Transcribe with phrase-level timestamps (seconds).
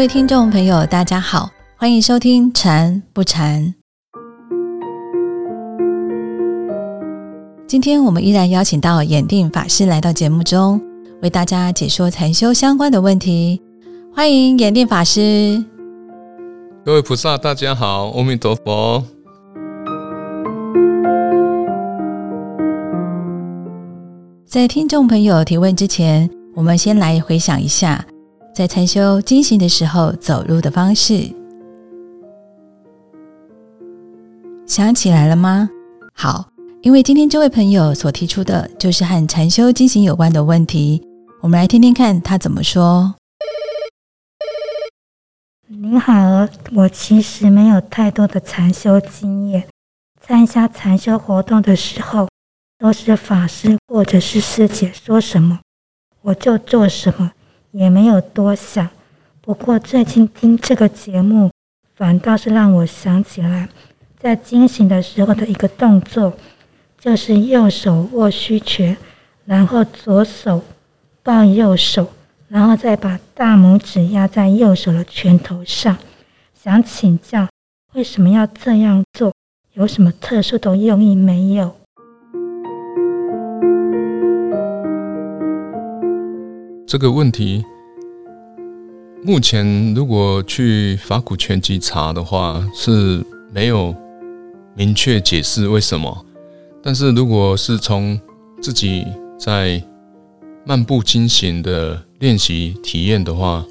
[0.00, 3.62] 位听众朋友，大家好，欢迎收听《禅不禅》。
[7.66, 10.80] 今天我们依然邀请到眼定法师来到节目中，
[11.20, 13.60] 为大家解说禅修相关的问题。
[14.10, 15.62] 欢迎眼定法师。
[16.82, 19.04] 各位菩萨，大家好，阿弥陀佛。
[24.46, 28.02] 在听众朋友提问之前，我们先来回想一下，
[28.60, 31.32] 在禅修进行的时候走路的方式，
[34.66, 35.66] 想起来了吗？
[36.12, 36.44] 好，
[36.82, 41.02] 因为今天这位朋友所提出的就是和禅修进行有关的问题，
[41.40, 43.14] 我们来听听看他怎么说。
[45.66, 49.66] 您好，我其实没有太多的禅修经验，
[50.20, 52.28] 参加禅修活动的时候。
[52.78, 55.60] 都是法师或者是师姐说什么，
[56.22, 57.32] 我就做什么，
[57.72, 58.88] 也没有多想。
[59.40, 61.50] 不过最近听这个节目，
[61.94, 63.68] 反倒是让我想起来，
[64.18, 66.32] 在惊醒的时候的一个动作，
[66.98, 68.96] 就是右手握虚拳，
[69.44, 70.62] 然后左手
[71.22, 72.12] 抱右手，
[72.48, 75.96] 然后再把大拇指压在右手的拳头上。
[76.54, 77.48] 想请教，
[77.94, 79.32] 为什么要这样做？
[79.72, 81.79] 有什么特殊的用意没有？
[86.90, 87.64] 这个问题，
[89.22, 93.94] 目前如果去法古全集查的话，是没有
[94.74, 96.26] 明确解释为什么。
[96.82, 98.20] 但是如果是从
[98.60, 99.06] 自己
[99.38, 99.80] 在
[100.64, 103.64] 漫步经行的练习体验的话，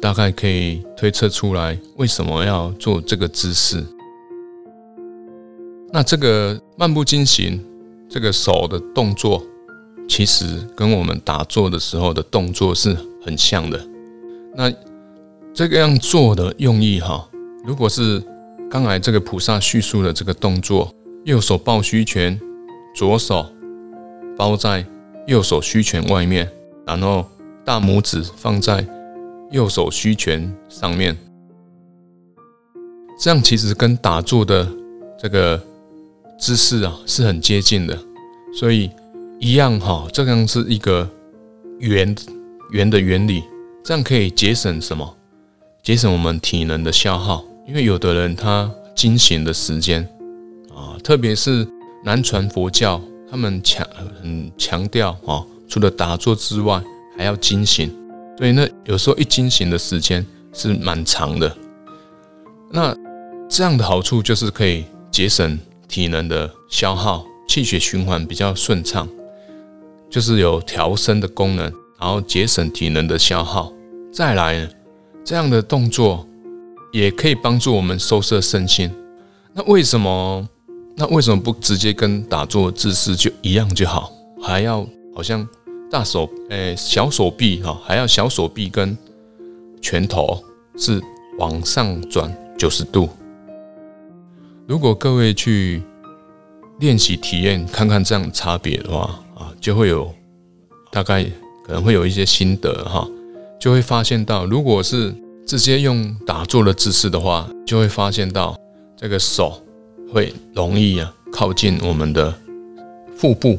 [0.00, 3.86] 大概可以推测出来为什么要做这个姿势。
[5.92, 7.64] 那这个漫步经行，
[8.08, 9.40] 这个手的动作。
[10.06, 13.80] 其实跟我们打坐的时候的动作是很像的。
[14.54, 14.72] 那
[15.52, 17.28] 这个样做的用意哈，
[17.64, 18.22] 如果是
[18.70, 20.92] 刚才这个菩萨叙述的这个动作，
[21.24, 22.38] 右手抱虚拳，
[22.94, 23.46] 左手
[24.36, 24.84] 包在
[25.26, 26.48] 右手虚拳外面，
[26.86, 27.24] 然后
[27.64, 28.86] 大拇指放在
[29.50, 31.16] 右手虚拳上面，
[33.18, 34.68] 这样其实跟打坐的
[35.18, 35.60] 这个
[36.38, 37.98] 姿势啊是很接近的，
[38.54, 38.90] 所以。
[39.38, 41.08] 一样哈，这样是一个
[41.78, 42.14] 圆
[42.70, 43.42] 圆的原理，
[43.82, 45.16] 这样可以节省什么？
[45.82, 47.44] 节省我们体能的消耗。
[47.66, 50.06] 因为有的人他精醒的时间
[50.74, 51.66] 啊，特别是
[52.04, 53.00] 南传佛教，
[53.30, 53.86] 他们强
[54.20, 56.82] 很强调啊，除了打坐之外，
[57.16, 57.90] 还要精醒，
[58.36, 61.56] 所以那有时候一精醒的时间是蛮长的。
[62.70, 62.94] 那
[63.48, 65.58] 这样的好处就是可以节省
[65.88, 69.08] 体能的消耗，气血循环比较顺畅。
[70.14, 71.64] 就是有调身的功能，
[71.98, 73.72] 然后节省体能的消耗。
[74.12, 74.64] 再来，
[75.24, 76.24] 这样的动作
[76.92, 78.88] 也可以帮助我们收摄身心。
[79.52, 80.48] 那为什么？
[80.94, 84.12] 那为什么不直接跟打坐姿势就一样就好？
[84.40, 84.86] 还要
[85.16, 85.44] 好像
[85.90, 88.96] 大手诶小手臂哈，还要小手臂跟
[89.82, 90.40] 拳头
[90.76, 91.02] 是
[91.40, 93.08] 往上转九十度。
[94.68, 95.82] 如果各位去
[96.78, 99.18] 练习体验看看这样差别的话。
[99.34, 100.12] 啊就会有
[100.90, 101.24] 大概
[101.66, 103.08] 可能会有一些心得哈，
[103.60, 105.14] 就会发现到，如果是
[105.46, 108.58] 直接用打坐的姿势的话，就会发现到
[108.96, 109.62] 这个手
[110.12, 112.32] 会容易啊靠近我们的
[113.16, 113.58] 腹部，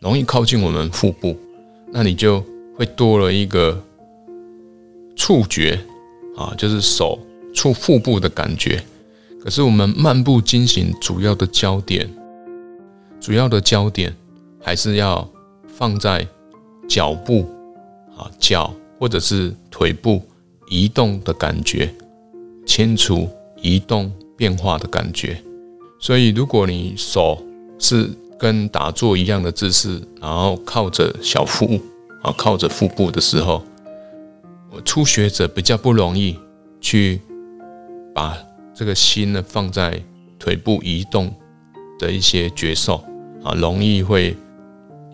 [0.00, 1.36] 容易靠近我们腹部，
[1.92, 2.44] 那你就
[2.76, 3.82] 会多了一个
[5.16, 5.80] 触觉
[6.36, 7.18] 啊，就是手
[7.54, 8.82] 触腹部的感觉。
[9.42, 12.08] 可是我们漫步经行主要的焦点，
[13.20, 14.14] 主要的焦点。
[14.60, 15.28] 还是要
[15.66, 16.26] 放在
[16.88, 17.48] 脚部
[18.16, 20.22] 啊，脚或者是腿部
[20.68, 21.94] 移动的感觉，
[22.66, 23.28] 清楚
[23.62, 25.42] 移动变化的感觉。
[26.00, 27.42] 所以，如果你手
[27.78, 31.80] 是跟打坐一样的姿势，然后靠着小腹
[32.22, 33.62] 啊，靠着腹部的时候，
[34.84, 36.36] 初学者比较不容易
[36.80, 37.20] 去
[38.14, 38.36] 把
[38.74, 40.02] 这个心呢放在
[40.38, 41.32] 腿部移动
[41.98, 42.96] 的一些觉受
[43.42, 44.36] 啊，容易会。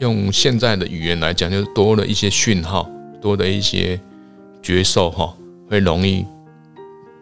[0.00, 2.88] 用现在的语言来讲，就是多了一些讯号，
[3.20, 3.98] 多的一些
[4.60, 5.32] 觉受哈，
[5.70, 6.24] 会容易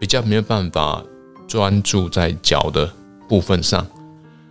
[0.00, 1.04] 比较没有办法
[1.46, 2.90] 专注在脚的
[3.28, 3.86] 部分上。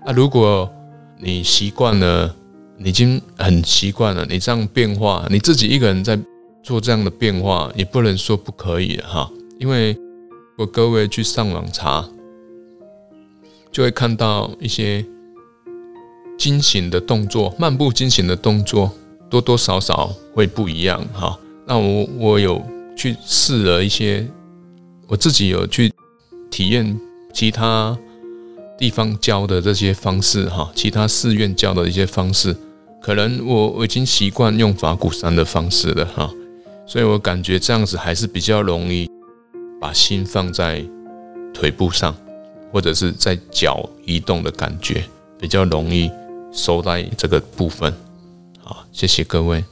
[0.06, 0.71] 啊，如果
[1.18, 2.35] 你习惯了，
[2.77, 6.17] 你已经很习惯了，你这样变化，你自己一个人在
[6.62, 9.29] 做这样的变化，也不能说不可以哈。
[9.59, 12.07] 因为如果各位去上网查，
[13.71, 15.03] 就会看到一些。
[16.41, 18.91] 惊醒的动作，漫步惊醒的动作，
[19.29, 21.38] 多多少少会不一样哈。
[21.67, 22.59] 那我我有
[22.97, 24.27] 去试了一些
[25.07, 25.93] 我自己有去
[26.49, 26.99] 体验
[27.31, 27.95] 其他
[28.75, 32.57] 地方教的这些方式哈，其他寺院教的一些方式，
[33.03, 36.27] 可能我我已经习惯用法鼓山的方式了哈，
[36.88, 39.07] 所以我感觉这样子还是比较容易
[39.79, 40.83] 把心放在
[41.53, 42.15] 腿部上，
[42.71, 45.03] 或者是在脚移动的感觉，
[45.39, 46.09] 比较容易
[46.51, 47.94] 收在这个部分。
[48.59, 49.63] 好，谢谢各位。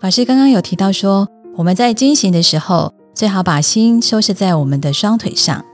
[0.00, 5.64] 法师刚刚有提到说，我们在进行的时候，最好把心收拾在我们的双腿上。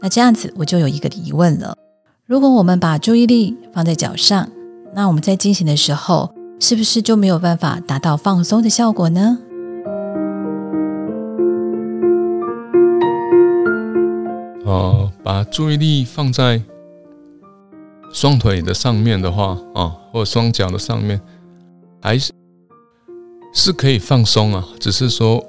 [0.00, 1.76] 那这样子，我就有一个疑问了：
[2.26, 4.48] 如果我们把注意力放在脚上，
[4.94, 9.38] 那我们在进行的时候，是不是就没有办法达到放松的效果呢？
[14.74, 16.60] 哦，把注意力放在
[18.12, 21.20] 双腿的上面的话，啊，或双脚的上面，
[22.02, 22.32] 还是？
[23.56, 25.40] 是可以放松啊，只是说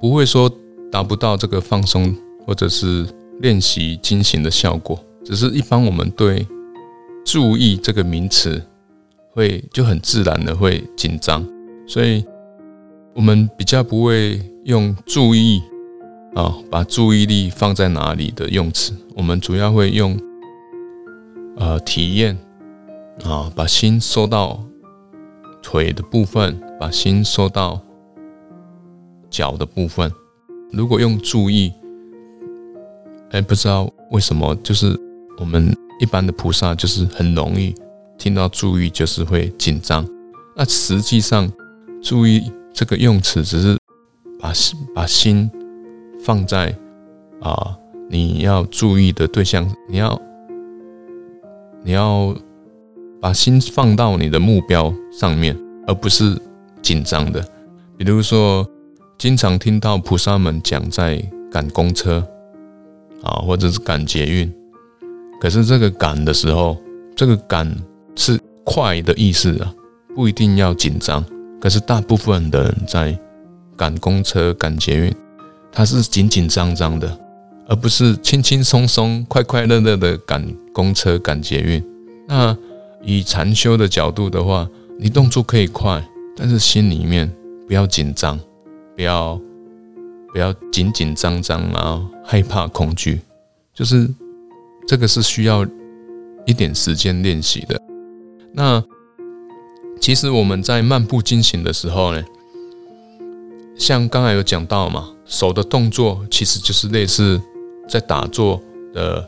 [0.00, 0.48] 不会说
[0.92, 2.14] 达不到这个放松
[2.46, 3.04] 或者是
[3.40, 6.46] 练习精行的效果，只是一般我们对
[7.24, 8.62] 注意这个名词
[9.32, 11.44] 会就很自然的会紧张，
[11.84, 12.24] 所以
[13.12, 15.60] 我们比较不会用注意
[16.34, 20.18] 啊，把注意力放在哪里的用词，我们主要会用
[21.56, 22.38] 呃体验
[23.24, 24.64] 啊，把心收到。
[25.60, 27.78] 腿的部分，把心收到
[29.28, 30.10] 脚的部分。
[30.72, 31.72] 如果用注意，
[33.32, 34.98] 哎，不知道为什么，就是
[35.36, 37.74] 我们一般的菩萨就是很容易
[38.16, 40.08] 听到注意，就是会紧张。
[40.56, 41.50] 那实际上，
[42.00, 43.76] 注意这个用词只是
[44.40, 45.50] 把心把心
[46.24, 46.74] 放在
[47.40, 47.76] 啊
[48.08, 50.20] 你要注意的对象，你要
[51.82, 52.34] 你要。
[53.20, 56.40] 把心放到你的目标上面，而不是
[56.80, 57.44] 紧张的。
[57.96, 58.64] 比如说，
[59.18, 61.20] 经常听到菩萨们讲在
[61.50, 62.24] 赶公车
[63.24, 64.48] 啊，或者是赶捷运。
[65.40, 66.76] 可是这个赶的时候，
[67.16, 67.68] 这个赶
[68.14, 69.74] 是快的意思啊，
[70.14, 71.24] 不一定要紧张。
[71.60, 73.18] 可是大部分的人在
[73.76, 75.12] 赶公车、赶捷运，
[75.72, 77.18] 他是紧紧张张的，
[77.68, 81.84] 而不是轻轻松松、快快乐乐的赶公车、赶捷运。
[82.26, 82.56] 那
[83.02, 84.68] 以禅修的角度的话，
[84.98, 86.02] 你动作可以快，
[86.36, 87.32] 但是心里面
[87.66, 88.38] 不要紧张，
[88.96, 89.40] 不要
[90.32, 93.20] 不要紧紧张张啊，害怕恐惧，
[93.72, 94.08] 就是
[94.86, 95.64] 这个是需要
[96.44, 97.80] 一点时间练习的。
[98.52, 98.82] 那
[100.00, 102.24] 其实我们在漫步进行的时候呢，
[103.78, 107.40] 像刚才有讲到嘛，手的动作其实就是类似
[107.88, 108.60] 在打坐
[108.92, 109.26] 的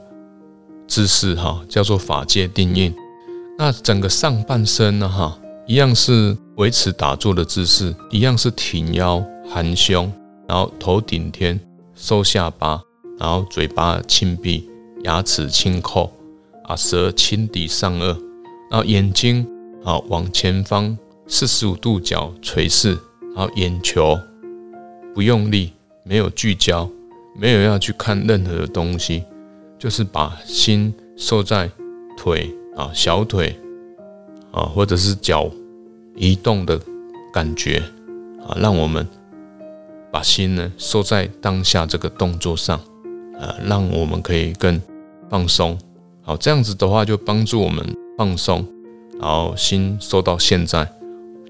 [0.89, 2.93] 姿势哈，叫做法界定印。
[3.57, 10.13] 那整个上半身呢，哈，一样是维持打坐的姿势，一样是挺腰、含胸，
[10.49, 11.59] 然后头顶天、
[11.95, 12.83] 收下巴，
[13.19, 14.69] 然后嘴巴轻闭，
[15.05, 16.13] 牙齿轻扣，
[16.65, 18.17] 啊，舌轻抵上颚，
[18.69, 19.47] 然后眼睛
[19.85, 20.99] 啊往前方
[21.29, 22.99] 四十五度角垂视，
[23.37, 24.19] 然后眼球
[25.15, 25.73] 不用力，
[26.05, 26.89] 没有聚焦，
[27.37, 29.25] 没有要去看任何的东西，
[29.79, 31.71] 就是把心收在
[32.17, 32.55] 腿。
[32.77, 33.55] 啊，小腿
[34.53, 35.51] 啊，或者是脚
[36.15, 36.81] 移动的
[37.31, 37.83] 感觉
[38.47, 39.07] 啊，让我们
[40.11, 42.81] 把心呢收在当下这个动作上，
[43.39, 44.81] 呃，让我们可以更
[45.29, 45.77] 放松。
[46.23, 47.85] 好，这样子的话就帮助我们
[48.17, 48.65] 放松，
[49.21, 50.91] 然后心收到现在，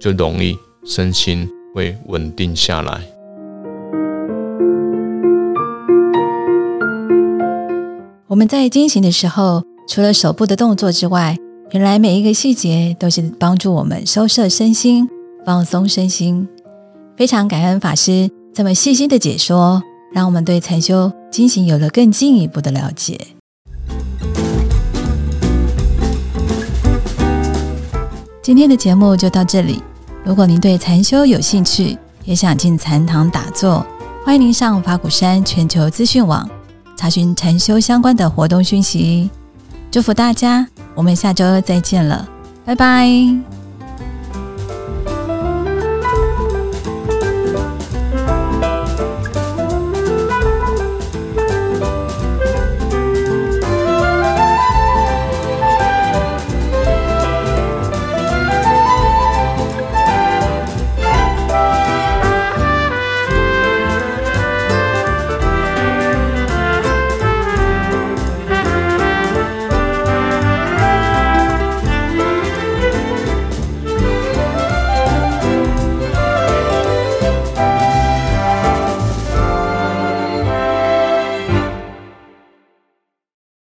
[0.00, 3.04] 就容易身心会稳定下来。
[8.30, 9.64] 我们在进行的时候。
[9.88, 11.36] 除了手部的动作之外，
[11.72, 15.08] 原来每一个细节都是帮助我们收摄身心、
[15.44, 16.46] 放松身心。
[17.16, 19.82] 非常感恩法师这么细心的解说，
[20.12, 23.18] 让我们对禅修进行有了更进一步的了解。
[28.40, 29.82] 今天的节目就到这里。
[30.22, 33.84] 如果您对禅修有兴趣，也想进禅堂打坐，
[34.24, 36.48] 欢迎您上法鼓山全球资讯网
[37.00, 39.30] 查询禅修相关的活动讯息。
[39.90, 42.28] 祝福大家，我们下周再见了，
[42.62, 43.59] 拜拜。